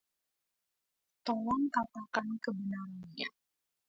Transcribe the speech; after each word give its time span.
Tolong 1.25 1.63
katakan 1.75 2.27
kebenarannya. 2.43 3.29